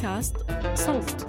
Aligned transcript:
بودكاست 0.00 0.36
صوت. 0.74 1.26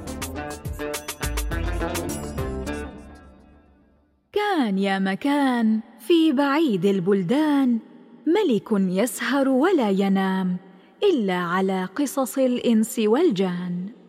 كان 4.34 4.78
يا 4.80 5.00
مكان 5.00 5.80
في 6.00 6.32
بعيد 6.32 6.86
البلدان 6.86 7.80
ملك 8.28 8.68
يسهر 8.72 9.50
ولا 9.50 9.90
ينام 9.90 10.58
إلا 11.04 11.36
على 11.36 11.86
قصص 11.86 12.38
الإنس 12.38 13.00
والجان. 13.00 14.01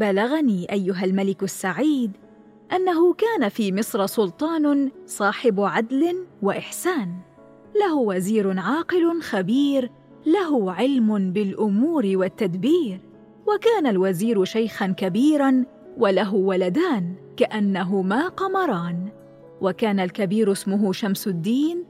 بلغني 0.00 0.72
أيها 0.72 1.04
الملك 1.04 1.42
السعيد 1.42 2.16
أنه 2.72 3.14
كان 3.14 3.48
في 3.48 3.72
مصر 3.72 4.06
سلطان 4.06 4.90
صاحب 5.06 5.60
عدل 5.60 6.26
وإحسان. 6.42 7.14
له 7.80 7.96
وزير 7.96 8.58
عاقل 8.58 9.22
خبير 9.22 9.90
له 10.26 10.72
علم 10.72 11.32
بالأمور 11.32 12.12
والتدبير 12.14 13.00
وكان 13.46 13.86
الوزير 13.86 14.44
شيخا 14.44 14.86
كبيرا 14.86 15.64
وله 15.98 16.34
ولدان 16.34 17.14
كانهما 17.36 18.28
قمران. 18.28 19.08
وكان 19.60 20.00
الكبير 20.00 20.52
اسمه 20.52 20.92
شمس 20.92 21.28
الدين 21.28 21.84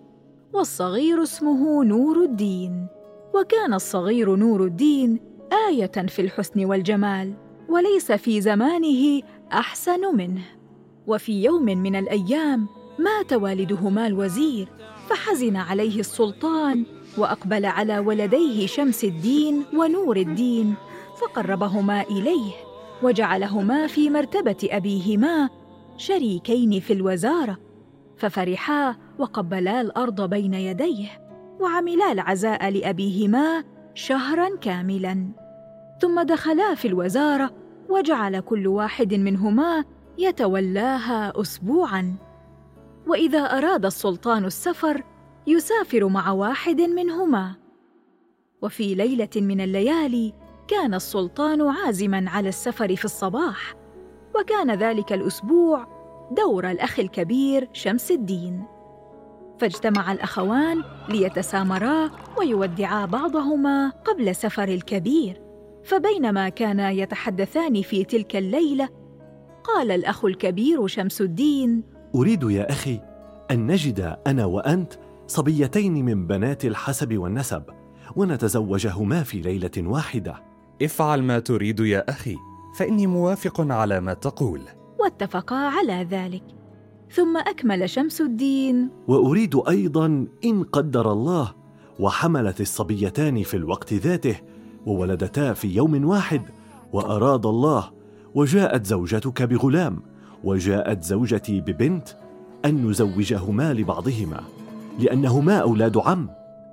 والصغير 0.53 1.23
اسمه 1.23 1.85
نور 1.85 2.23
الدين. 2.23 2.87
وكان 3.35 3.75
الصغير 3.75 4.37
نور 4.37 4.65
الدين 4.65 5.21
آية 5.69 6.07
في 6.09 6.23
الحسن 6.23 6.65
والجمال. 6.65 7.50
وليس 7.71 8.13
في 8.13 8.41
زمانه 8.41 9.23
أحسن 9.53 10.17
منه. 10.17 10.43
وفي 11.07 11.45
يوم 11.45 11.65
من 11.65 11.97
الأيام 11.97 12.67
مات 12.99 13.33
والدهما 13.33 14.07
الوزير 14.07 14.69
فحزن 15.09 15.57
عليه 15.57 16.01
السلطان 16.01 16.85
وأقبل 17.19 17.67
على 17.67 17.99
ولديه 17.99 18.67
شمس 18.67 19.05
الدين 19.05 19.65
ونور 19.75 20.17
الدين 20.17 20.75
فقربهما 21.21 22.03
إليه 22.03 22.53
وجعلهما 23.03 23.87
في 23.87 24.11
مرتبة 24.11 24.57
أبيهما 24.65 25.49
شريكين 25.97 26.81
في 26.81 26.93
الوزارة 26.93 27.59
ففرحا 28.17 28.97
وقبلا 29.19 29.81
الأرض 29.81 30.31
بين 30.31 30.55
يديه 30.55 31.09
وعملا 31.61 32.13
العزاء 32.13 32.71
لأبيهما 32.71 33.65
شهرا 33.95 34.57
كاملا. 34.57 35.29
ثم 36.01 36.23
دخلا 36.23 36.75
في 36.75 36.89
الوزارة 36.89 37.60
وجعل 37.91 38.41
كل 38.41 38.67
واحد 38.67 39.15
منهما 39.15 39.85
يتولاها 40.19 41.41
اسبوعا. 41.41 42.15
وإذا 43.07 43.39
أراد 43.39 43.87
السلطان 43.87 44.45
السفر 44.45 45.03
يسافر 45.47 46.09
مع 46.09 46.31
واحد 46.31 46.81
منهما. 46.81 47.55
وفي 48.63 48.95
ليلة 48.95 49.29
من 49.37 49.61
الليالي 49.61 50.35
كان 50.69 50.95
السلطان 50.95 51.69
عازما 51.69 52.31
على 52.31 52.49
السفر 52.49 52.97
في 52.97 53.05
الصباح. 53.05 53.75
وكان 54.37 54.71
ذلك 54.75 55.13
الأسبوع 55.13 55.87
دور 56.31 56.71
الأخ 56.71 57.01
الكبير 57.01 57.69
شمس 57.73 58.11
الدين. 58.11 58.65
فاجتمع 59.59 60.13
الأخوان 60.13 60.85
ليتسامرا 61.09 62.11
ويودعا 62.39 63.07
بعضهما 63.07 63.89
قبل 63.89 64.35
سفر 64.35 64.69
الكبير. 64.69 65.50
فبينما 65.85 66.49
كانا 66.49 66.91
يتحدثان 66.91 67.83
في 67.83 68.05
تلك 68.05 68.37
الليلة 68.37 68.89
قال 69.65 69.91
الأخ 69.91 70.25
الكبير 70.25 70.87
شمس 70.87 71.21
الدين 71.21 71.83
أريد 72.15 72.43
يا 72.43 72.71
أخي 72.71 73.01
أن 73.51 73.67
نجد 73.67 74.17
أنا 74.27 74.45
وأنت 74.45 74.93
صبيتين 75.27 76.05
من 76.05 76.27
بنات 76.27 76.65
الحسب 76.65 77.19
والنسب 77.19 77.63
ونتزوجهما 78.17 79.23
في 79.23 79.41
ليلة 79.41 79.71
واحدة. 79.79 80.43
افعل 80.83 81.23
ما 81.23 81.39
تريد 81.39 81.81
يا 81.81 82.11
أخي 82.11 82.37
فإني 82.77 83.07
موافق 83.07 83.61
على 83.61 84.01
ما 84.01 84.15
تقول. 84.15 84.61
واتفقا 84.99 85.57
على 85.57 86.07
ذلك. 86.11 86.43
ثم 87.11 87.37
أكمل 87.37 87.91
شمس 87.91 88.21
الدين. 88.21 88.91
وأريد 89.09 89.61
أيضا 89.69 90.27
إن 90.45 90.63
قدر 90.63 91.13
الله 91.13 91.55
وحملت 91.99 92.61
الصبيتان 92.61 93.43
في 93.43 93.57
الوقت 93.57 93.93
ذاته 93.93 94.37
وولدتا 94.87 95.53
في 95.53 95.69
يوم 95.69 96.05
واحد 96.05 96.43
وأراد 96.93 97.47
الله 97.47 97.91
وجاءت 98.35 98.87
زوجتك 98.87 99.43
بغلام 99.43 100.03
وجاءت 100.45 101.03
زوجتي 101.03 101.61
ببنت 101.61 102.09
أن 102.65 102.87
نزوجهما 102.87 103.75
لبعضهما 103.75 104.41
لأنهما 104.99 105.59
أولاد 105.59 105.97
عم. 105.97 106.29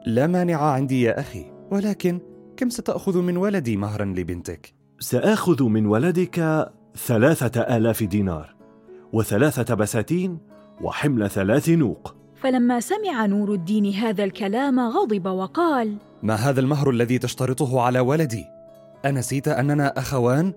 لا 0.05 0.27
مانع 0.27 0.61
عندي 0.61 1.01
يا 1.01 1.19
أخي 1.19 1.45
ولكن 1.71 2.19
كم 2.57 2.69
ستأخذ 2.69 3.21
من 3.21 3.37
ولدي 3.37 3.77
مهرا 3.77 4.05
لبنتك؟ 4.05 4.73
سأخذ 4.99 5.63
من 5.63 5.85
ولدك 5.85 6.69
ثلاثة 7.07 7.61
آلاف 7.61 8.03
دينار 8.03 8.55
وثلاثة 9.13 9.75
بساتين 9.75 10.37
وحمل 10.81 11.29
ثلاث 11.29 11.69
نوق. 11.69 12.16
فلما 12.41 12.79
سمع 12.79 13.25
نور 13.25 13.53
الدين 13.53 13.93
هذا 13.93 14.23
الكلام 14.23 14.79
غضب 14.79 15.25
وقال 15.25 15.95
ما 16.23 16.35
هذا 16.35 16.59
المهر 16.59 16.89
الذي 16.89 17.17
تشترطه 17.17 17.81
على 17.81 17.99
ولدي؟ 17.99 18.45
أنسيت 19.05 19.47
أننا 19.47 19.99
أخوان 19.99 20.53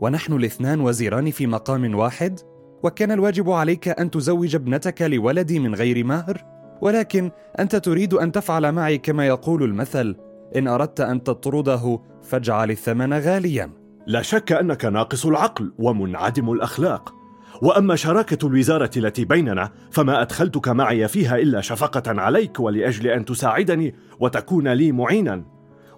ونحن 0.00 0.32
الاثنان 0.32 0.80
وزيران 0.80 1.30
في 1.30 1.46
مقام 1.46 1.94
واحد؟ 1.94 2.40
وكان 2.82 3.10
الواجب 3.10 3.50
عليك 3.50 3.88
أن 3.88 4.10
تزوج 4.10 4.54
ابنتك 4.54 5.02
لولدي 5.02 5.58
من 5.58 5.74
غير 5.74 6.04
مهر؟ 6.04 6.44
ولكن 6.80 7.30
أنت 7.58 7.76
تريد 7.76 8.14
أن 8.14 8.32
تفعل 8.32 8.72
معي 8.72 8.98
كما 8.98 9.26
يقول 9.26 9.62
المثل 9.62 10.16
إن 10.56 10.68
أردت 10.68 11.00
أن 11.00 11.22
تطرده 11.22 12.00
فاجعل 12.22 12.70
الثمن 12.70 13.12
غاليا. 13.12 13.70
لا 14.06 14.22
شك 14.22 14.52
أنك 14.52 14.84
ناقص 14.84 15.26
العقل 15.26 15.72
ومنعدم 15.78 16.52
الأخلاق. 16.52 17.21
وأما 17.62 17.96
شراكة 17.96 18.46
الوزارة 18.46 18.90
التي 18.96 19.24
بيننا 19.24 19.70
فما 19.90 20.22
أدخلتك 20.22 20.68
معي 20.68 21.08
فيها 21.08 21.38
إلا 21.38 21.60
شفقة 21.60 22.20
عليك 22.20 22.60
ولأجل 22.60 23.06
أن 23.06 23.24
تساعدني 23.24 23.94
وتكون 24.20 24.68
لي 24.68 24.92
معينا. 24.92 25.44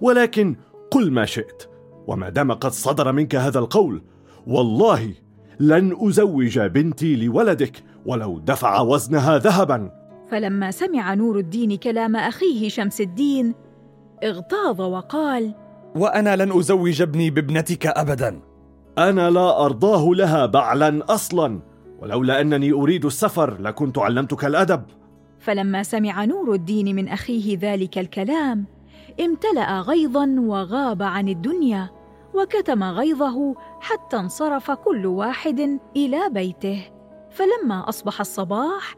ولكن 0.00 0.56
قل 0.90 1.12
ما 1.12 1.24
شئت 1.24 1.62
وما 2.06 2.28
دام 2.28 2.52
قد 2.52 2.70
صدر 2.70 3.12
منك 3.12 3.34
هذا 3.34 3.58
القول 3.58 4.02
والله 4.46 5.14
لن 5.60 5.96
أزوج 6.00 6.58
بنتي 6.58 7.16
لولدك 7.16 7.82
ولو 8.06 8.38
دفع 8.38 8.80
وزنها 8.80 9.38
ذهبا. 9.38 9.90
فلما 10.30 10.70
سمع 10.70 11.14
نور 11.14 11.38
الدين 11.38 11.76
كلام 11.76 12.16
أخيه 12.16 12.68
شمس 12.68 13.00
الدين 13.00 13.54
اغتاظ 14.24 14.80
وقال 14.80 15.54
وأنا 15.96 16.36
لن 16.36 16.58
أزوج 16.58 17.02
ابني 17.02 17.30
بابنتك 17.30 17.86
ابدا. 17.86 18.40
أنا 18.98 19.30
لا 19.30 19.64
أرضاه 19.64 20.10
لها 20.10 20.46
بعلا 20.46 21.14
أصلا. 21.14 21.60
ولولا 21.98 22.40
أنني 22.40 22.72
أريد 22.72 23.04
السفر 23.04 23.60
لكنت 23.60 23.98
علمتك 23.98 24.44
الأدب. 24.44 24.82
فلما 25.38 25.82
سمع 25.82 26.24
نور 26.24 26.54
الدين 26.54 26.96
من 26.96 27.08
أخيه 27.08 27.58
ذلك 27.58 27.98
الكلام 27.98 28.64
امتلأ 29.20 29.80
غيظا 29.80 30.36
وغاب 30.38 31.02
عن 31.02 31.28
الدنيا 31.28 31.90
وكتم 32.34 32.84
غيظه 32.84 33.54
حتى 33.80 34.16
انصرف 34.16 34.70
كل 34.70 35.06
واحد 35.06 35.78
إلى 35.96 36.20
بيته. 36.30 36.84
فلما 37.30 37.88
أصبح 37.88 38.20
الصباح 38.20 38.96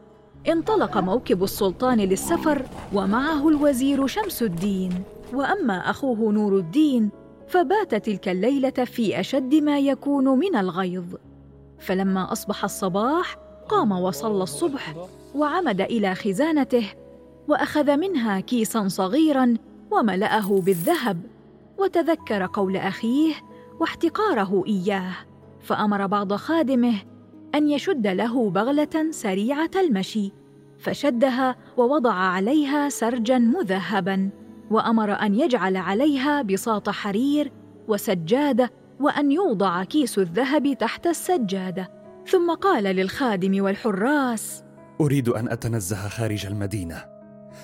انطلق 0.49 0.97
موكب 0.97 1.43
السلطان 1.43 1.99
للسفر 1.99 2.61
ومعه 2.93 3.49
الوزير 3.49 4.07
شمس 4.07 4.43
الدين. 4.43 5.03
وأما 5.33 5.89
أخوه 5.89 6.31
نور 6.31 6.57
الدين 6.57 7.09
فبات 7.47 7.95
تلك 7.95 8.29
الليلة 8.29 8.69
في 8.69 9.19
أشد 9.19 9.55
ما 9.55 9.79
يكون 9.79 10.27
من 10.39 10.55
الغيظ. 10.55 11.15
فلما 11.79 12.31
أصبح 12.31 12.63
الصباح 12.63 13.37
قام 13.69 13.91
وصلى 13.91 14.43
الصبح 14.43 14.95
وعمد 15.35 15.81
إلى 15.81 16.15
خزانته 16.15 16.87
وأخذ 17.47 17.97
منها 17.97 18.39
كيسا 18.39 18.87
صغيرا 18.87 19.53
وملأه 19.91 20.61
بالذهب 20.61 21.21
وتذكر 21.77 22.49
قول 22.53 22.77
أخيه 22.77 23.33
واحتقاره 23.79 24.63
إياه. 24.67 25.13
فأمر 25.61 26.07
بعض 26.07 26.33
خادمه 26.33 26.95
أن 27.55 27.69
يشد 27.69 28.07
له 28.07 28.49
بغلة 28.49 29.11
سريعة 29.11 29.71
المشي 29.75 30.31
فشدها 30.79 31.55
ووضع 31.77 32.13
عليها 32.13 32.89
سرجا 32.89 33.37
مذهبا. 33.37 34.29
وأمر 34.71 35.11
أن 35.11 35.35
يجعل 35.35 35.77
عليها 35.77 36.41
بساط 36.41 36.89
حرير 36.89 37.51
وسجادة 37.87 38.71
وأن 38.99 39.31
يوضع 39.31 39.83
كيس 39.83 40.17
الذهب 40.17 40.77
تحت 40.79 41.07
السجادة. 41.07 41.91
ثم 42.27 42.53
قال 42.53 42.83
للخادم 42.83 43.63
والحراس 43.63 44.63
أريد 45.01 45.29
أن 45.29 45.49
أتنزه 45.49 46.07
خارج 46.07 46.45
المدينة 46.45 47.05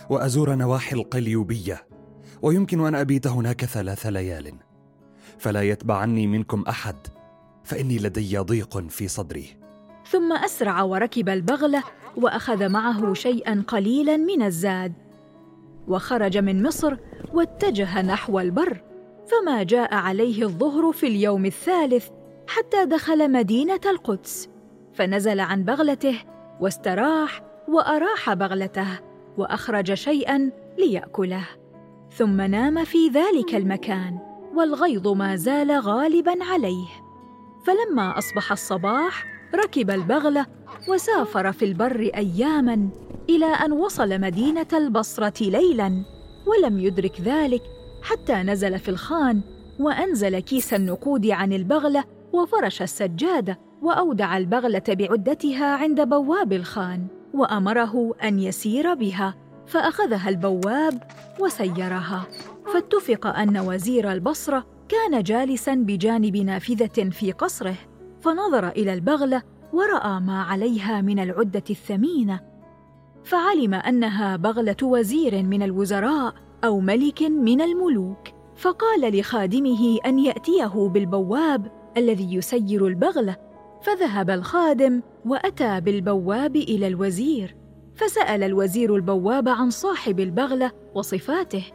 وأزور 0.10 0.56
نواحي 0.56 0.96
القليوبية 0.96 1.88
ويمكن 2.42 2.86
أن 2.86 2.96
أبيت 2.96 3.28
هناك 3.28 3.66
ثلاث 3.66 4.06
ليال. 4.06 4.54
فلا 5.38 5.62
يتبعني 5.62 6.28
منكم 6.28 6.64
أحد 6.70 6.96
فإني 7.64 7.98
لدي 7.98 8.38
ضيق 8.38 8.78
في 8.78 9.08
صدري. 9.08 9.58
ثم 10.10 10.34
أسرع 10.34 10.82
وركب 10.82 11.30
البغلة 11.30 11.84
وأخذ 12.18 12.70
معه 12.70 13.14
شيئا 13.14 13.64
قليلا 13.68 14.18
من 14.18 14.42
الزاد. 14.42 14.94
وخرج 15.88 16.38
من 16.38 16.64
مصر 16.64 16.98
واتجه 17.34 18.02
نحو 18.02 18.40
البر 18.40 18.84
فما 19.28 19.64
جاء 19.64 19.94
عليه 19.94 20.44
الظهر 20.44 20.92
في 20.92 21.08
اليوم 21.08 21.46
الثالث 21.46 22.08
حتى 22.48 22.86
دخل 22.86 23.32
مدينة 23.32 23.80
القدس 23.86 24.50
فنزل 24.94 25.40
عن 25.40 25.64
بغلته 25.64 26.18
واستراح 26.60 27.42
وأراح 27.68 28.34
بغلته 28.34 28.88
وأخرج 29.38 29.94
شيئا 29.94 30.52
ليأكله 30.78 31.46
ثم 32.12 32.42
نام 32.42 32.84
في 32.84 33.08
ذلك 33.08 33.56
المكان 33.56 34.18
والغيظ 34.56 35.08
ما 35.08 35.36
زال 35.36 35.72
غالبا 35.72 36.44
عليه. 36.44 36.88
فلما 37.66 38.18
أصبح 38.18 38.52
الصباح 38.52 39.26
ركب 39.56 39.90
البغلة 39.90 40.46
وسافر 40.90 41.52
في 41.52 41.66
البر 41.66 42.12
اياما 42.16 42.90
إلى 43.30 43.46
أن 43.46 43.72
وصل 43.72 44.22
مدينة 44.22 44.68
البصرة 44.74 45.44
ليلا 45.44 46.04
ولم 46.46 46.80
يدرك 46.80 47.22
ذلك 47.22 47.62
حتى 48.02 48.34
نزل 48.34 48.80
في 48.80 48.90
الخان 48.90 49.42
وأنزل 49.80 50.40
كيس 50.40 50.74
النقود 50.74 51.28
عن 51.28 51.54
البغلة 51.54 52.04
وفرش 52.34 52.82
السجادة 52.82 53.60
وأودع 53.82 54.38
البغلة 54.38 54.84
بعدتها 54.88 55.76
عند 55.76 56.02
بواب 56.02 56.54
الخان 56.54 57.08
وأمره 57.34 58.16
أن 58.24 58.40
يسير 58.40 58.94
بها 58.94 59.36
فأخذها 59.68 60.30
البواب 60.30 61.04
وسيرها. 61.40 62.28
فاتفق 62.74 63.28
أن 63.28 63.58
وزير 63.58 64.12
البصرة 64.12 64.66
كان 64.90 65.24
جالسا 65.24 65.76
بجانب 65.76 66.38
نافذة 66.38 67.10
في 67.10 67.32
قصره 67.32 67.76
فنظر 68.22 68.68
إلى 68.68 68.94
البغلة 68.94 69.42
ورأى 69.74 70.20
ما 70.20 70.44
عليها 70.44 71.02
من 71.02 71.20
العدة 71.20 71.64
الثمينة 71.70 72.53
فعلم 73.24 73.74
أنها 73.74 74.36
بغلة 74.36 74.76
وزير 74.84 75.44
من 75.44 75.64
الوزراء 75.64 76.34
أو 76.64 76.80
ملك 76.80 77.22
من 77.22 77.62
الملوك. 77.62 78.28
فقال 78.56 79.20
لخادمه 79.20 79.98
أن 80.06 80.20
يأتيه 80.20 80.88
بالبواب 80.88 81.72
الذي 81.98 82.36
يسير 82.36 82.88
البغلة. 82.88 83.36
فذهب 83.82 84.30
الخادم 84.30 85.02
وأتى 85.26 85.82
بالبواب 85.82 86.56
إلى 86.56 86.88
الوزير. 86.88 87.56
فسأل 87.96 88.44
الوزير 88.44 88.96
البواب 88.96 89.50
عن 89.50 89.70
صاحب 89.70 90.20
البغلة 90.20 90.72
وصفاته. 90.96 91.66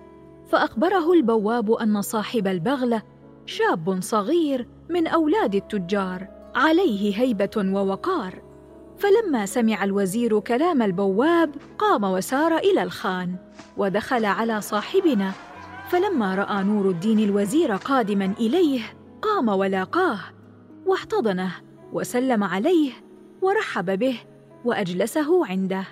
فأخبره 0.48 1.12
البواب 1.12 1.72
أن 1.72 2.02
صاحب 2.02 2.46
البغلة 2.46 3.02
شاب 3.46 4.02
صغير 4.02 4.68
من 4.90 5.06
أولاد 5.06 5.54
التجار 5.54 6.28
عليه 6.54 7.20
هيبة 7.20 7.50
ووقار. 7.56 8.47
فلما 8.98 9.46
سمع 9.46 9.84
الوزير 9.84 10.40
كلام 10.40 10.82
البواب 10.82 11.50
قام 11.78 12.04
وسار 12.04 12.56
إلى 12.58 12.82
الخان 12.82 13.36
ودخل 13.76 14.24
على 14.24 14.60
صاحبنا. 14.60 15.32
فلما 15.88 16.34
رأى 16.34 16.64
نور 16.64 16.90
الدين 16.90 17.18
الوزير 17.18 17.76
قادما 17.76 18.34
إليه 18.40 18.80
قام 19.22 19.48
ولاقاه 19.48 20.18
واحتضنه 20.86 21.52
وسلم 21.92 22.44
عليه 22.44 22.92
ورحب 23.42 23.98
به 23.98 24.18
وأجلسه 24.64 25.46
عنده. 25.46 25.84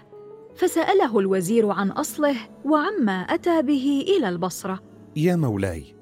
فسأله 0.57 1.19
الوزير 1.19 1.71
عن 1.71 1.91
أصله 1.91 2.37
وعما 2.65 3.21
أتى 3.21 3.63
به 3.63 4.05
إلى 4.09 4.29
البصرة. 4.29 4.83
يا 5.17 5.37
مولاي 5.37 5.95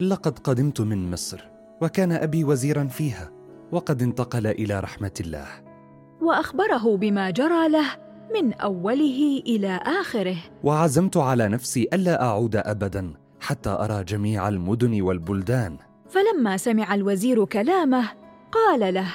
لقد 0.00 0.38
قدمت 0.38 0.80
من 0.80 1.10
مصر 1.10 1.44
وكان 1.82 2.12
أبي 2.12 2.44
وزيرا 2.44 2.84
فيها 2.84 3.30
وقد 3.72 4.02
انتقل 4.02 4.46
إلى 4.46 4.80
رحمة 4.80 5.14
الله. 5.20 5.69
وأخبره 6.22 6.96
بما 6.96 7.30
جرى 7.30 7.68
له 7.68 7.86
من 8.34 8.52
أوله 8.52 9.42
إلى 9.46 9.80
آخره. 9.86 10.36
وعزمت 10.64 11.16
على 11.16 11.48
نفسي 11.48 11.88
ألا 11.92 12.22
أعود 12.22 12.56
ابدا 12.56 13.12
حتى 13.40 13.70
أرى 13.70 14.04
جميع 14.04 14.48
المدن 14.48 15.02
والبلدان. 15.02 15.76
فلما 16.08 16.56
سمع 16.56 16.94
الوزير 16.94 17.44
كلامه 17.44 18.08
قال 18.52 18.94
له 18.94 19.08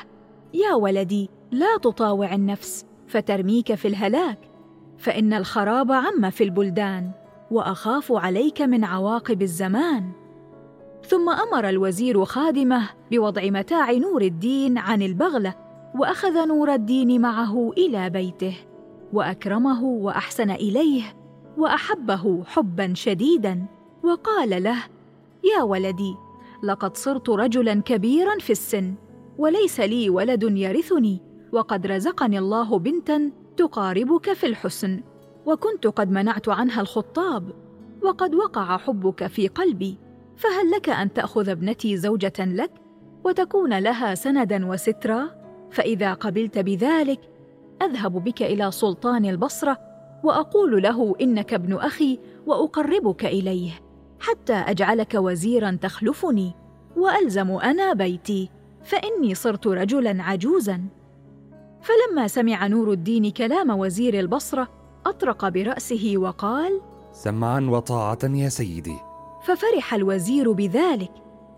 يا 0.53 0.73
ولدي 0.73 1.29
لا 1.51 1.77
تطاوع 1.77 2.35
النفس 2.35 2.85
فترميك 3.07 3.75
في 3.75 3.87
الهلاك 3.87 4.39
فإن 4.97 5.33
الخراب 5.33 5.91
عم 5.91 6.29
في 6.29 6.43
البلدان 6.43 7.11
وأخاف 7.51 8.11
عليك 8.11 8.61
من 8.61 8.83
عواقب 8.83 9.41
الزمان. 9.41 10.11
ثم 11.07 11.29
أمر 11.29 11.69
الوزير 11.69 12.25
خادمه 12.25 12.89
بوضع 13.11 13.43
متاع 13.43 13.91
نور 13.91 14.21
الدين 14.21 14.77
عن 14.77 15.01
البغلة 15.01 15.64
وأخذ 15.99 16.47
نور 16.47 16.73
الدين 16.73 17.21
معه 17.21 17.71
إلى 17.77 18.09
بيته 18.09 18.57
وأكرمه 19.13 19.83
وأحسن 19.83 20.51
إليه 20.51 21.03
وأحبه 21.57 22.43
حبا 22.43 22.93
شديدا 22.93 23.65
وقال 24.03 24.63
له 24.63 24.83
يا 25.43 25.63
ولدي 25.63 26.15
لقد 26.63 26.97
صرت 26.97 27.29
رجلا 27.29 27.81
كبيرا 27.81 28.39
في 28.39 28.49
السن 28.49 28.93
وليس 29.37 29.79
لي 29.79 30.09
ولد 30.09 30.43
يرثني 30.43 31.21
وقد 31.51 31.87
رزقني 31.87 32.39
الله 32.39 32.79
بنتا 32.79 33.31
تقاربك 33.57 34.33
في 34.33 34.45
الحسن 34.45 35.01
وكنت 35.45 35.87
قد 35.87 36.11
منعت 36.11 36.49
عنها 36.49 36.81
الخطاب 36.81 37.51
وقد 38.03 38.35
وقع 38.35 38.77
حبك 38.77 39.27
في 39.27 39.47
قلبي 39.47 39.97
فهل 40.35 40.71
لك 40.71 40.89
أن 40.89 41.13
تأخذ 41.13 41.49
ابنتي 41.49 41.97
زوجة 41.97 42.33
لك 42.39 42.71
وتكون 43.23 43.79
لها 43.79 44.15
سندا 44.15 44.65
وسترا؟ 44.65 45.44
فإذا 45.71 46.13
قبلت 46.13 46.57
بذلك 46.57 47.19
أذهب 47.81 48.23
بك 48.23 48.41
إلى 48.41 48.71
سلطان 48.71 49.25
البصرة 49.25 49.77
وأقول 50.23 50.83
له 50.83 51.15
إنك 51.21 51.53
ابن 51.53 51.73
أخي 51.73 52.19
وأقربك 52.47 53.25
إليه 53.25 53.71
حتى 54.19 54.53
أجعلك 54.53 55.13
وزيرا 55.15 55.77
تخلفني 55.81 56.53
وألزم 56.97 57.51
أنا 57.51 57.93
بيتي 57.93 58.49
فإني 58.83 59.35
صرت 59.35 59.67
رجلا 59.67 60.23
عجوزا. 60.23 60.81
فلما 61.81 62.27
سمع 62.27 62.67
نور 62.67 62.91
الدين 62.91 63.31
كلام 63.31 63.69
وزير 63.69 64.19
البصرة 64.19 64.67
أطرق 65.05 65.49
برأسه 65.49 66.13
وقال 66.17 66.81
سمعا 67.11 67.59
وطاعة 67.69 68.19
يا 68.23 68.49
سيدي. 68.49 68.97
ففرح 69.43 69.93
الوزير 69.93 70.51
بذلك. 70.51 71.11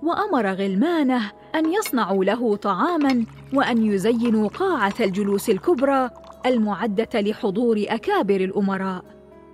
وأمر 0.04 0.54
غلمانه 0.54 1.32
أن 1.56 1.74
يصنعوا 1.74 2.24
له 2.24 2.56
طعاما 2.56 3.26
وأن 3.54 3.86
يزينوا 3.86 4.48
قاعة 4.48 4.94
الجلوس 5.00 5.50
الكبرى 5.50 6.10
المعدة 6.46 7.22
لحضور 7.22 7.86
أكابر 7.88 8.42
الأمراء. 8.42 9.04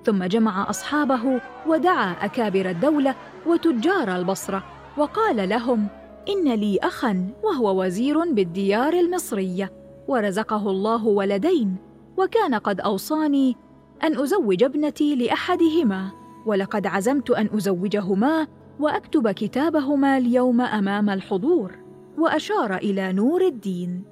ثم 0.05 0.23
جمع 0.23 0.69
أصحابه 0.69 1.41
ودعا 1.67 2.11
أكابر 2.25 2.69
الدولة 2.69 3.15
وتجار 3.47 4.15
البصرة 4.15 4.63
وقال 4.97 5.49
لهم 5.49 5.87
إن 6.29 6.53
لي 6.53 6.79
اخا 6.83 7.27
وهو 7.43 7.83
وزير 7.83 8.31
بالديار 8.33 8.93
المصرية 8.93 9.71
ورزقه 10.07 10.69
الله 10.69 11.07
ولدين 11.07 11.75
وكان 12.17 12.55
قد 12.55 12.79
أوصاني 12.79 13.55
أن 14.03 14.19
أزوج 14.19 14.63
ابنتي 14.63 15.15
لأحدهما 15.15 16.09
ولقد 16.45 16.87
عزمت 16.87 17.31
أن 17.31 17.49
أزوجهما 17.53 18.47
وأكتب 18.79 19.31
كتابهما 19.31 20.17
اليوم 20.17 20.61
أمام 20.61 21.09
الحضور 21.09 21.71
وأشار 22.17 22.75
إلى 22.75 23.13
نور 23.13 23.41
الدين. 23.41 24.03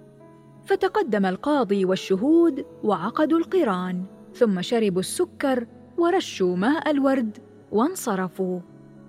فتقدم 0.65 1.25
القاضي 1.25 1.85
والشهود 1.85 2.65
وعقدوا 2.83 3.37
القران 3.37 4.03
ثم 4.33 4.61
شربوا 4.61 4.99
السكر 4.99 5.67
ورشوا 5.97 6.55
ماء 6.55 6.91
الورد 6.91 7.37
وانصرفوا. 7.71 8.59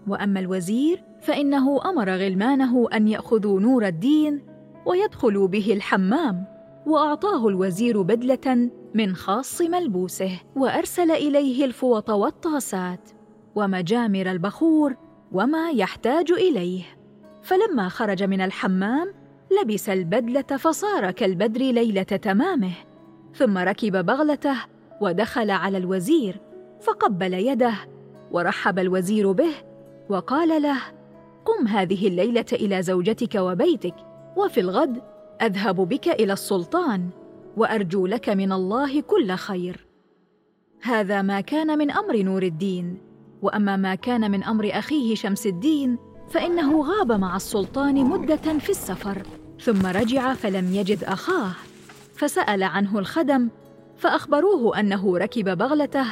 وأما 0.08 0.40
الوزير 0.40 1.04
فإنه 1.20 1.90
أمر 1.90 2.10
غلمانه 2.10 2.88
أن 2.92 3.08
يأخذوا 3.08 3.60
نور 3.60 3.86
الدين 3.86 4.42
ويدخلوا 4.86 5.48
به 5.48 5.72
الحمام 5.72 6.44
وأعطاه 6.86 7.48
الوزير 7.48 8.02
بدلة 8.02 8.70
من 8.94 9.14
خاص 9.14 9.60
ملبوسه 9.60 10.40
وأرسل 10.56 11.10
إليه 11.10 11.64
الفوط 11.64 12.10
والطاسات. 12.10 13.10
ومجامر 13.54 14.30
البخور 14.30 14.96
وما 15.32 15.70
يحتاج 15.70 16.32
إليه. 16.32 16.82
فلما 17.42 17.88
خرج 17.88 18.22
من 18.22 18.40
الحمام 18.40 19.14
لبس 19.60 19.88
البدلة 19.88 20.42
فصار 20.42 21.10
كالبدر 21.10 21.60
ليلة 21.60 22.02
تمامه 22.02 22.72
ثم 23.34 23.58
ركب 23.58 24.06
بغلته 24.06 24.56
ودخل 25.00 25.50
على 25.50 25.78
الوزير 25.78 26.40
فقبل 26.80 27.34
يده 27.34 27.74
ورحب 28.30 28.78
الوزير 28.78 29.32
به 29.32 29.52
وقال 30.08 30.62
له 30.62 30.78
قم 31.44 31.66
هذه 31.66 32.08
الليلة 32.08 32.44
إلى 32.52 32.82
زوجتك 32.82 33.34
وبيتك 33.34 33.94
وفي 34.36 34.60
الغد 34.60 35.02
أذهب 35.42 35.76
بك 35.76 36.08
إلى 36.08 36.32
السلطان 36.32 37.08
وأرجو 37.56 38.06
لك 38.06 38.28
من 38.28 38.52
الله 38.52 39.00
كل 39.00 39.32
خير. 39.32 39.86
هذا 40.82 41.22
ما 41.22 41.40
كان 41.40 41.78
من 41.78 41.90
أمر 41.90 42.16
نور 42.16 42.42
الدين. 42.42 43.11
وأما 43.42 43.76
ما 43.76 43.94
كان 43.94 44.30
من 44.30 44.44
أمر 44.44 44.70
أخيه 44.72 45.14
شمس 45.14 45.46
الدين 45.46 45.98
فإنه 46.28 46.82
غاب 46.82 47.12
مع 47.12 47.36
السلطان 47.36 48.04
مدة 48.04 48.58
في 48.58 48.70
السفر 48.70 49.22
ثم 49.60 49.86
رجع 49.86 50.34
فلم 50.34 50.74
يجد 50.74 51.04
أخاه. 51.04 51.50
فسأل 52.14 52.62
عنه 52.62 52.98
الخدم 52.98 53.48
فأخبروه 53.96 54.80
أنه 54.80 55.18
ركب 55.18 55.58
بغلته 55.58 56.06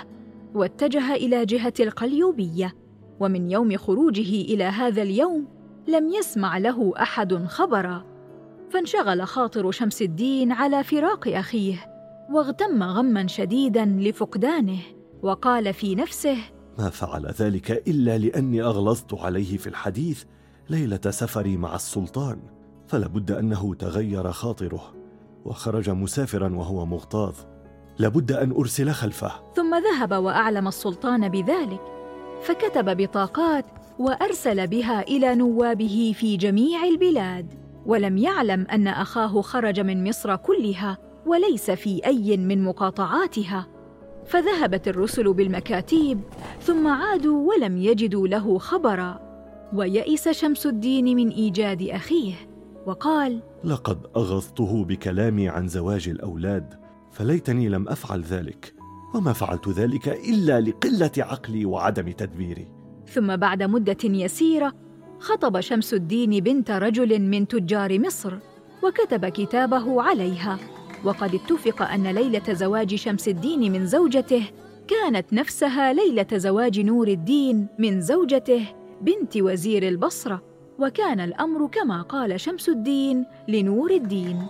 واتجه 0.55 1.15
إلى 1.15 1.47
جهة 1.47 1.73
القليوبية 1.81 2.75
ومن 3.21 3.51
يوم 3.51 3.77
خروجه 3.77 4.41
إلى 4.55 4.65
هذا 4.65 5.03
اليوم 5.03 5.47
لم 5.89 6.09
يسمع 6.09 6.59
له 6.59 6.93
أحد 7.03 7.45
خبرا. 7.45 8.05
فانشغل 8.71 9.27
خاطر 9.27 9.71
شمس 9.71 10.03
الدين 10.03 10.53
على 10.53 10.85
فراق 10.85 11.29
أخيه 11.29 11.77
واغتم 12.31 12.83
غما 12.83 13.27
شديدا 13.27 13.85
لفقدانه 13.85 14.79
وقال 15.23 15.75
في 15.75 15.95
نفسه 15.95 16.37
ما 16.81 16.91
فعل 16.91 17.27
ذلك 17.27 17.89
إلا 17.89 18.19
لأني 18.19 18.63
أغلظت 18.63 19.15
عليه 19.15 19.57
في 19.57 19.67
الحديث 19.67 20.25
ليلة 20.71 21.01
سفري 21.11 21.57
مع 21.57 21.75
السلطان 21.75 22.39
فلابد 22.89 23.31
أنه 23.31 23.75
تغير 23.75 24.33
خاطره 24.33 24.95
وخرج 25.45 25.91
مسافرا 25.91 26.57
وهو 26.57 26.87
مغتاظ. 26.87 27.35
لابد 27.99 28.33
أن 28.33 28.53
أرسل 28.53 28.91
خلفه. 28.91 29.33
ثم 29.57 29.75
ذهب 29.75 30.13
وأعلم 30.13 30.69
السلطان 30.69 31.29
بذلك 31.29 31.81
فكتب 32.43 32.97
بطاقات 32.97 33.65
وأرسل 33.99 34.67
بها 34.67 35.03
إلى 35.03 35.35
نوابه 35.35 36.15
في 36.17 36.37
جميع 36.37 36.85
البلاد 36.85 37.55
ولم 37.87 38.19
يعلم 38.19 38.67
أن 38.71 38.89
أخاه 38.89 39.41
خرج 39.41 39.81
من 39.81 40.09
مصر 40.09 40.37
كلها 40.37 40.99
وليس 41.27 41.71
في 41.71 42.07
أي 42.07 42.37
من 42.37 42.65
مقاطعاتها. 42.65 43.67
فذهبت 44.31 44.89
الرسل 44.89 45.33
بالمكاتيب 45.33 46.21
ثم 46.63 46.87
عادوا 46.87 47.49
ولم 47.49 47.77
يجدوا 47.77 48.29
له 48.29 48.59
خبرا. 48.59 49.21
ويئس 49.75 50.29
شمس 50.29 50.67
الدين 50.67 51.17
من 51.17 51.29
إيجاد 51.29 51.83
أخيه 51.83 52.35
وقال 52.87 53.43
لقد 53.65 54.07
اغضته 54.17 54.85
بكلامي 54.85 55.49
عن 55.49 55.69
زواج 55.69 56.09
الأولاد 56.09 56.75
فليتني 57.11 57.69
لم 57.69 57.89
أفعل 57.89 58.21
ذلك 58.21 58.75
وما 59.15 59.33
فعلت 59.33 59.69
ذلك 59.69 60.09
إلا 60.09 60.61
لقلة 60.61 61.11
عقلي 61.19 61.65
وعدم 61.65 62.11
تدبيري. 62.11 62.69
ثم 63.07 63.37
بعد 63.37 63.63
مدة 63.63 64.05
يسيرة 64.05 64.73
خطب 65.19 65.61
شمس 65.61 65.95
الدين 65.95 66.31
بنت 66.31 66.71
رجل 66.71 67.23
من 67.23 67.49
تجار 67.49 67.99
مصر 67.99 68.35
وكتب 68.85 69.27
كتابه 69.27 70.03
عليها. 70.03 70.59
وقد 71.05 71.35
اتفق 71.35 71.83
أن 71.83 72.07
ليلة 72.07 72.53
زواج 72.53 72.95
شمس 72.95 73.29
الدين 73.29 73.73
من 73.73 73.87
زوجته 73.87 74.45
كانت 74.89 75.33
نفسها 75.33 75.93
ليلة 75.93 76.27
زواج 76.33 76.81
نور 76.81 77.09
الدين 77.09 77.67
من 77.79 78.01
زوجته 78.01 78.67
بنت 79.01 79.37
وزير 79.37 79.89
البصرة 79.89 80.43
وكان 80.79 81.21
الأمر 81.21 81.67
كما 81.67 82.03
قال 82.03 82.41
شمس 82.41 82.69
الدين 82.69 83.25
لنور 83.49 83.91
الدين. 83.91 84.47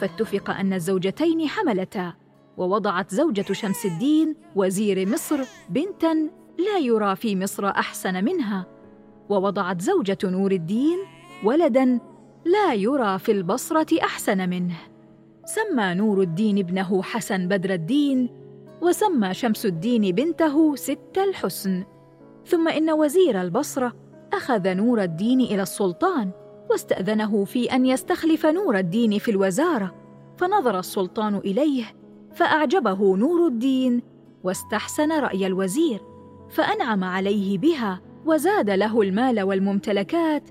فاتفق 0.00 0.50
أن 0.50 0.72
الزوجتين 0.72 1.48
حملتا 1.48 2.12
ووضعت 2.56 3.14
زوجة 3.14 3.52
شمس 3.52 3.86
الدين 3.86 4.34
وزير 4.56 5.08
مصر 5.08 5.40
بنتا 5.70 6.14
لا 6.58 6.78
يرى 6.78 7.16
في 7.16 7.36
مصر 7.36 7.68
أحسن 7.68 8.24
منها 8.24 8.66
ووضعت 9.28 9.80
زوجة 9.80 10.18
نور 10.24 10.52
الدين 10.52 10.98
ولدا 11.44 12.00
لا 12.44 12.74
يرى 12.74 13.18
في 13.18 13.32
البصرة 13.32 14.00
أحسن 14.02 14.48
منه. 14.48 14.76
سمى 15.48 15.94
نور 15.94 16.22
الدين 16.22 16.58
ابنه 16.58 17.02
حسن 17.02 17.48
بدر 17.48 17.74
الدين 17.74 18.30
وسمى 18.82 19.34
شمس 19.34 19.66
الدين 19.66 20.14
بنته 20.14 20.76
ست 20.76 21.18
الحسن. 21.18 21.84
ثم 22.46 22.68
إن 22.68 22.90
وزير 22.90 23.40
البصرة 23.40 23.92
أخذ 24.32 24.74
نور 24.74 25.02
الدين 25.02 25.40
إلى 25.40 25.62
السلطان 25.62 26.30
واستأذنه 26.70 27.44
في 27.44 27.72
أن 27.72 27.86
يستخلف 27.86 28.46
نور 28.46 28.78
الدين 28.78 29.18
في 29.18 29.30
الوزارة. 29.30 29.94
فنظر 30.36 30.78
السلطان 30.78 31.36
إليه 31.36 31.84
فأعجبه 32.34 33.16
نور 33.16 33.46
الدين 33.46 34.02
واستحسن 34.44 35.12
رأي 35.12 35.46
الوزير 35.46 36.00
فأنعم 36.50 37.04
عليه 37.04 37.58
بها 37.58 38.00
وزاد 38.26 38.70
له 38.70 39.02
المال 39.02 39.42
والممتلكات 39.42 40.48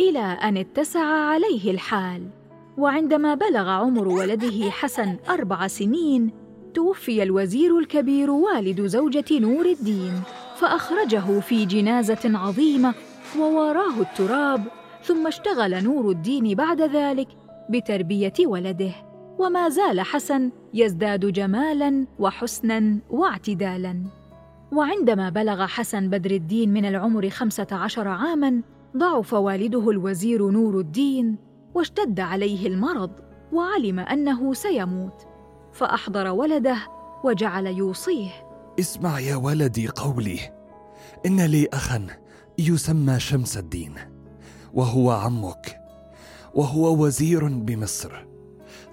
إلى 0.00 0.20
أن 0.20 0.56
اتسع 0.56 1.04
عليه 1.04 1.70
الحال. 1.70 2.39
وعندما 2.78 3.34
بلغ 3.34 3.68
عمر 3.68 4.08
ولده 4.08 4.70
حسن 4.70 5.16
أربع 5.28 5.66
سنين 5.66 6.30
توفي 6.74 7.22
الوزير 7.22 7.78
الكبير 7.78 8.30
والد 8.30 8.80
زوجة 8.86 9.24
نور 9.30 9.66
الدين 9.66 10.12
فأخرجه 10.56 11.40
في 11.40 11.64
جنازة 11.64 12.38
عظيمة 12.38 12.94
وواراه 13.38 14.00
التراب 14.00 14.64
ثم 15.02 15.26
اشتغل 15.26 15.84
نور 15.84 16.10
الدين 16.10 16.54
بعد 16.54 16.80
ذلك 16.80 17.28
بتربية 17.70 18.32
ولده 18.46 18.92
وما 19.38 19.68
زال 19.68 20.00
حسن 20.00 20.50
يزداد 20.74 21.32
جمالا 21.32 22.06
وحسنا 22.18 22.98
واعتدالا. 23.10 24.04
وعندما 24.72 25.30
بلغ 25.30 25.66
حسن 25.66 26.10
بدر 26.10 26.30
الدين 26.30 26.72
من 26.72 26.84
العمر 26.84 27.30
خمسة 27.30 27.66
عشر 27.72 28.08
عاما 28.08 28.62
ضعف 28.96 29.32
والده 29.32 29.90
الوزير 29.90 30.50
نور 30.50 30.80
الدين 30.80 31.49
واشتد 31.74 32.20
عليه 32.20 32.66
المرض 32.66 33.10
وعلم 33.52 33.98
أنه 33.98 34.54
سيموت 34.54 35.26
فأحضر 35.72 36.28
ولده 36.28 36.76
وجعل 37.24 37.66
يوصيه. 37.66 38.30
اسمع 38.80 39.20
يا 39.20 39.36
ولدي 39.36 39.88
قولي 39.88 40.38
إن 41.26 41.40
لي 41.40 41.68
اخا 41.72 42.06
يسمى 42.58 43.20
شمس 43.20 43.58
الدين 43.58 43.94
وهو 44.74 45.10
عمك 45.10 45.80
وهو 46.54 47.04
وزير 47.04 47.48
بمصر. 47.48 48.26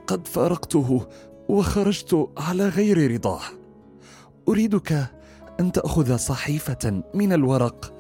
قد 0.07 0.27
فارقته 0.27 1.07
وخرجت 1.49 2.29
على 2.37 2.67
غير 2.67 3.11
رضاه. 3.11 3.41
أريدك 4.49 5.07
أن 5.59 5.71
تأخذ 5.71 6.17
صحيفة 6.17 7.03
من 7.13 7.33
الورق 7.33 7.93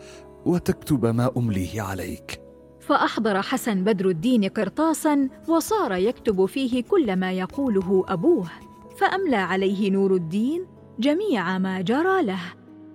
وتكتب 0.45 1.05
ما 1.05 1.31
أمليه 1.37 1.81
عليك. 1.81 2.46
فأحضر 2.87 3.41
حسن 3.41 3.83
بدر 3.83 4.09
الدين 4.09 4.45
قرطاسا 4.45 5.29
وصار 5.47 5.93
يكتب 5.93 6.45
فيه 6.45 6.83
كل 6.83 7.15
ما 7.15 7.31
يقوله 7.31 8.05
أبوه 8.07 8.47
فأملى 8.97 9.35
عليه 9.35 9.91
نور 9.91 10.15
الدين 10.15 10.65
جميع 10.99 11.57
ما 11.57 11.81
جرى 11.81 12.23
له 12.23 12.39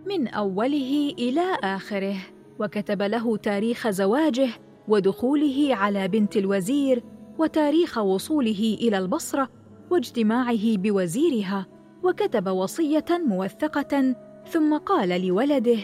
من 0.06 0.28
أوله 0.28 1.14
إلى 1.18 1.56
آخره 1.62 2.16
وكتب 2.58 3.02
له 3.02 3.37
تاريخ 3.37 3.88
زواجه 3.88 4.49
ودخوله 4.88 5.76
على 5.76 6.08
بنت 6.08 6.37
الوزير 6.37 7.02
وتاريخ 7.38 7.99
وصوله 7.99 8.76
إلى 8.80 8.99
البصرة 8.99 9.49
واجتماعه 9.90 10.76
بوزيرها 10.76 11.66
وكتب 12.02 12.49
وصية 12.49 13.04
موثقة 13.26 14.16
ثم 14.50 14.76
قال 14.76 15.26
لولده 15.26 15.78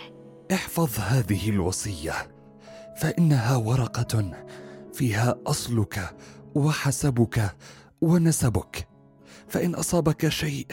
احفظ 0.53 0.99
هذه 0.99 1.51
الوصية. 1.51 2.38
فإنها 2.99 3.57
ورقة 3.57 4.31
فيها 4.93 5.39
أصلك 5.47 6.17
وحسبك 6.55 7.57
ونسبك. 8.01 8.89
فإن 9.49 9.75
أصابك 9.75 10.29
شيء 10.29 10.67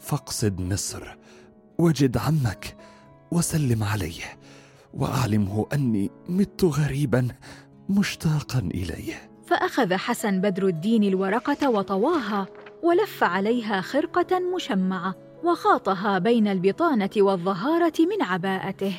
فاقصد 0.00 0.60
مصر 0.60 1.16
وجد 1.78 2.16
عمك 2.16 2.76
وسلم 3.32 3.84
عليه 3.84 4.24
وأعلمه 4.94 5.66
أني 5.72 6.10
مت 6.28 6.64
غريبا 6.64 7.28
مشتاقا 7.88 8.58
إليه. 8.58 9.30
فأخذ 9.46 9.94
حسن 9.94 10.40
بدر 10.40 10.66
الدين 10.66 11.04
الورقة 11.04 11.70
وطواها 11.70 12.46
ولف 12.82 13.24
عليها 13.24 13.80
خرقة 13.80 14.38
مشمعة 14.54 15.14
وخاطها 15.44 16.18
بين 16.18 16.48
البطانة 16.48 17.10
والظهارة 17.16 17.92
من 18.00 18.22
عباءته 18.22 18.96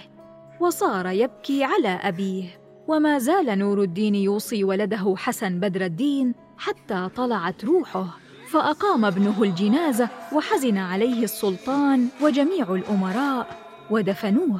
وصار 0.60 1.08
يبكي 1.08 1.64
على 1.64 1.90
أبيه. 1.90 2.59
وما 2.89 3.19
زال 3.19 3.60
نور 3.60 3.81
الدين 3.81 4.15
يوصي 4.15 4.63
ولده 4.63 5.13
حسن 5.17 5.60
بدر 5.60 5.86
الدين 5.86 6.36
حتى 6.58 7.10
طلعت 7.15 7.65
روحه 7.65 8.17
فأقام 8.48 9.05
ابنه 9.05 9.43
الجنازة 9.43 10.10
وحزن 10.34 10.77
عليه 10.77 11.24
السلطان 11.24 12.08
وجميع 12.22 12.75
الأمراء 12.75 13.48
ودفنوه. 13.91 14.60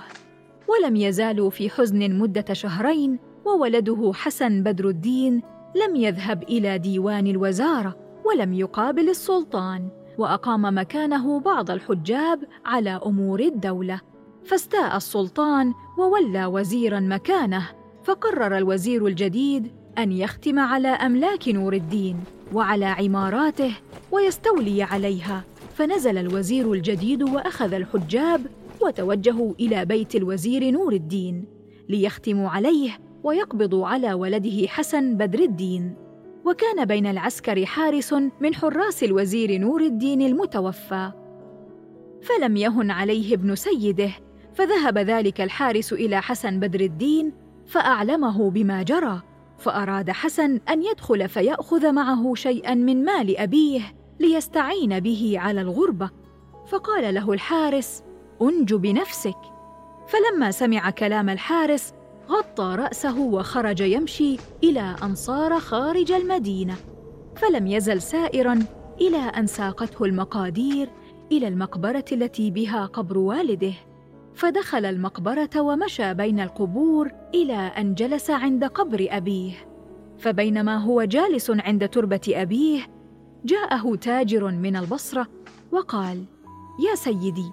ولم 0.68 0.96
يزالوا 0.96 1.50
في 1.50 1.70
حزن 1.70 2.20
مدة 2.20 2.54
شهرين 2.54 3.20
وولده 3.46 4.12
حسن 4.16 4.64
بدر 4.64 4.90
الدين 4.90 5.42
لم 5.76 5.96
يذهب 5.96 6.44
إلى 6.44 6.78
ديوان 6.78 7.28
الوزارة 7.28 7.96
ولم 8.26 8.54
يقابل 8.54 9.10
السلطان 9.10 9.90
وأقام 10.18 10.78
مكانه 10.78 11.40
بعض 11.40 11.72
الحجاب 11.72 12.44
على 12.66 13.02
أمور 13.06 13.40
الدولة. 13.40 14.02
فاستاء 14.46 14.98
السلطان 14.98 15.74
وولى 15.98 16.46
وزيرا 16.46 17.00
مكانه 17.00 17.79
فقرر 18.10 18.58
الوزير 18.58 19.08
الجديد 19.08 19.72
أن 19.98 20.12
يختم 20.12 20.60
على 20.60 20.88
أملاك 20.88 21.50
نور 21.50 21.74
الدين 21.74 22.20
وعلى 22.54 22.86
عماراته 22.86 23.72
ويستولي 24.12 24.84
عليها. 24.84 25.44
فنزل 25.76 26.18
الوزير 26.18 26.74
الجديد 26.74 27.24
وأخذ 27.24 27.74
الحجاب 27.74 28.46
وتوجهوا 28.82 29.54
إلى 29.60 29.86
بيت 29.86 30.16
الوزير 30.16 30.72
نور 30.72 30.94
الدين 30.94 31.46
ليختموا 31.90 32.50
عليه 32.50 32.98
ويقبض 33.24 33.76
على 33.76 34.14
ولده 34.14 34.68
حسن 34.68 35.18
بدر 35.18 35.40
الدين. 35.40 35.96
وكان 36.46 36.86
بين 36.86 37.06
العسكر 37.06 37.66
حارس 37.66 38.14
من 38.14 38.56
حراس 38.56 39.04
الوزير 39.04 39.58
نور 39.58 39.82
الدين 39.82 40.22
المتوفى. 40.22 41.12
فلم 42.22 42.58
يهن 42.58 42.92
عليه 42.92 43.34
ابن 43.34 43.56
سيده 43.56 44.12
فذهب 44.54 44.98
ذلك 44.98 45.42
الحارس 45.42 45.94
إلى 45.94 46.22
حسن 46.22 46.60
بدر 46.60 46.80
الدين 46.80 47.49
فأعلمه 47.70 48.50
بما 48.50 48.84
جرى 48.84 49.22
فأراد 49.58 50.12
حسن 50.12 50.60
أن 50.70 50.84
يدخل 50.84 51.30
فيأخذ 51.30 51.92
معه 51.92 52.36
شيئا 52.36 52.74
من 52.74 53.06
مال 53.06 53.38
أبيه 53.38 53.82
ليستعين 54.20 55.00
به 55.00 55.36
على 55.38 55.62
الغربة. 55.62 56.10
فقال 56.68 57.14
له 57.14 57.34
الحارس 57.34 58.04
أنج 58.42 58.74
بنفسك. 58.74 59.38
فلما 60.08 60.52
سمع 60.52 60.90
كلام 60.90 61.30
الحارس 61.30 61.94
غطى 62.30 62.76
رأسه 62.80 63.20
وخرج 63.20 63.80
يمشي 63.80 64.38
إلى 64.64 64.96
ان 65.04 65.16
صار 65.16 65.60
خارج 65.60 66.12
المدينة. 66.12 66.76
فلم 67.36 67.68
يزل 67.68 68.02
سائرا 68.02 68.60
إلى 69.02 69.18
أن 69.18 69.48
ساقته 69.48 70.06
المقادير 70.06 70.90
إلى 71.32 71.48
المقبرة 71.48 72.06
التي 72.12 72.52
بها 72.52 72.86
قبر 72.86 73.18
والده. 73.18 73.74
فدخل 74.40 74.86
المقبرة 74.86 75.62
ومشى 75.62 76.14
بين 76.14 76.40
القبور 76.40 77.12
إلى 77.36 77.54
أن 77.54 77.94
جلس 77.94 78.30
عند 78.30 78.64
قبر 78.64 79.08
أبيه. 79.10 79.54
فبينما 80.18 80.78
هو 80.78 81.04
جالس 81.04 81.52
عند 81.52 81.90
تربة 81.90 82.22
أبيه 82.28 82.88
جاءه 83.46 83.96
تاجر 83.96 84.52
من 84.52 84.76
البصرة 84.76 85.28
وقال 85.72 86.24
يا 86.90 86.96
سيدي 86.96 87.52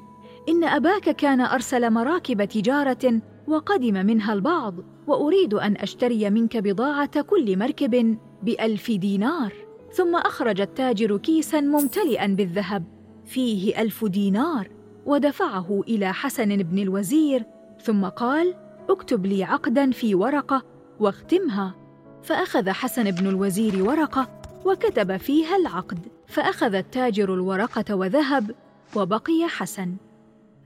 إن 0.48 0.64
أباك 0.64 1.10
كان 1.10 1.40
أرسل 1.40 1.90
مراكب 1.90 2.44
تجارة 2.44 3.20
وقدم 3.48 4.06
منها 4.06 4.32
البعض 4.32 4.74
وأريد 5.06 5.54
أن 5.54 5.76
أشتري 5.76 6.30
منك 6.30 6.56
بضاعة 6.56 7.20
كل 7.20 7.58
مركب 7.58 8.18
بألف 8.42 8.90
دينار. 8.90 9.52
ثم 9.92 10.16
أخرج 10.16 10.60
التاجر 10.60 11.16
كيسا 11.16 11.60
ممتلئا 11.60 12.26
بالذهب 12.26 12.84
فيه 13.24 13.82
ألف 13.82 14.04
دينار. 14.04 14.76
ودفعه 15.06 15.80
إلى 15.88 16.12
حسن 16.12 16.56
بن 16.56 16.78
الوزير 16.78 17.44
ثم 17.82 18.04
قال 18.04 18.54
اكتب 18.90 19.26
لي 19.26 19.44
عقدا 19.44 19.90
في 19.90 20.14
ورقة 20.14 20.62
واختمها. 21.00 21.74
فأخذ 22.22 22.70
حسن 22.70 23.10
بن 23.10 23.26
الوزير 23.26 23.82
ورقة 23.82 24.28
وكتب 24.64 25.16
فيها 25.16 25.56
العقد 25.56 25.98
فأخذ 26.26 26.74
التاجر 26.74 27.34
الورقة 27.34 27.94
وذهب 27.94 28.54
وبقي 28.96 29.48
حسن. 29.48 29.96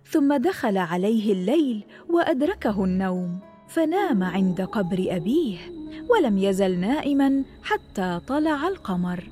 ثم 0.04 0.36
دخل 0.36 0.78
عليه 0.78 1.32
الليل 1.32 1.84
وأدركه 2.08 2.84
النوم 2.84 3.38
فنام 3.68 4.22
عند 4.22 4.60
قبر 4.60 5.06
أبيه 5.08 5.58
ولم 6.08 6.38
يزل 6.38 6.78
نائما 6.78 7.44
حتى 7.62 8.20
طلع 8.26 8.68
القمر. 8.68 9.30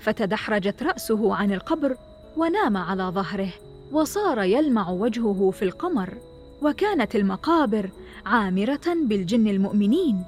فتدحرجت 0.00 0.82
رأسه 0.82 1.34
عن 1.34 1.52
القبر 1.52 1.96
ونام 2.36 2.76
على 2.76 3.02
ظهره. 3.02 3.52
وصار 3.92 4.42
يلمع 4.42 4.90
وجهه 4.90 5.50
في 5.50 5.62
القمر 5.62 6.14
وكانت 6.62 7.16
المقابر 7.16 7.90
عامرة 8.26 8.96
بالجن 9.02 9.48
المؤمنين 9.48 10.24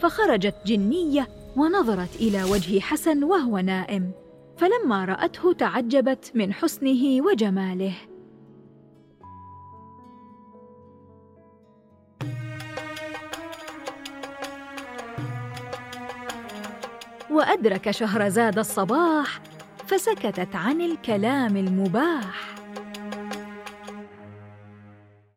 فخرجت 0.00 0.54
جنية 0.66 1.28
ونظرت 1.56 2.16
إلى 2.16 2.44
وجه 2.44 2.80
حسن 2.80 3.24
وهو 3.24 3.58
نائم 3.58 4.10
فلما 4.56 5.04
رأته 5.04 5.52
تعجبت 5.52 6.32
من 6.34 6.52
حسنه 6.52 7.26
وجماله. 7.26 7.94
وأدرك 17.30 17.90
شهرزاد 17.90 18.58
الصباح 18.58 19.40
فسكتت 19.86 20.56
عن 20.56 20.80
الكلام 20.80 21.56
المباح. 21.56 22.59